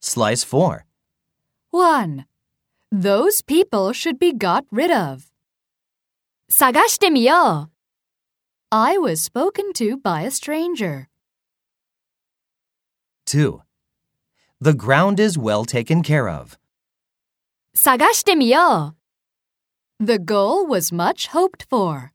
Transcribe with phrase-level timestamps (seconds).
[0.00, 0.84] Slice 4.
[1.70, 2.24] 1.
[2.90, 5.30] Those people should be got rid of.
[6.48, 7.70] 探してみよう。
[8.70, 11.08] I was spoken to by a stranger.
[13.26, 13.60] 2.
[14.60, 16.58] The ground is well taken care of.
[17.74, 18.96] 探してみよ
[20.00, 20.04] う。
[20.04, 22.12] The goal was much hoped for.